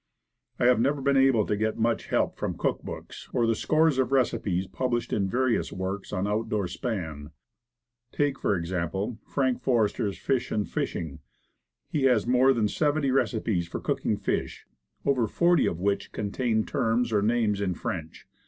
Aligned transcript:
92 0.59 0.63
Woodcraft, 0.63 0.65
I 0.65 0.65
have 0.71 0.81
never 0.81 1.01
been 1.03 1.27
able 1.27 1.45
to 1.45 1.55
get 1.55 1.77
much 1.77 2.07
help 2.07 2.35
from 2.35 2.57
cook 2.57 2.81
books, 2.81 3.29
or 3.33 3.45
the 3.45 3.53
scores 3.53 3.99
of 3.99 4.11
receipts 4.11 4.65
published 4.65 5.13
in 5.13 5.29
various 5.29 5.71
works 5.71 6.11
on 6.11 6.25
out 6.27 6.49
door 6.49 6.67
sport. 6.67 7.27
Take, 8.11 8.39
for 8.39 8.55
example, 8.55 9.19
Frank 9.27 9.61
Forester's 9.61 10.17
"Fish 10.17 10.51
and 10.51 10.67
Fishing." 10.67 11.19
He 11.91 12.05
has 12.05 12.25
more 12.25 12.51
than 12.51 12.67
seventy 12.67 13.11
receipts 13.11 13.67
for 13.67 13.79
cooking 13.79 14.17
fish, 14.17 14.65
over 15.05 15.27
forty 15.27 15.67
of 15.67 15.79
which 15.79 16.11
contain 16.11 16.65
terms 16.65 17.13
or 17.13 17.21
names 17.21 17.61
in 17.61 17.75
French. 17.75 18.25